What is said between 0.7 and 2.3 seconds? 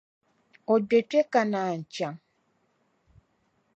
O gbe kpe ka naan chaŋ.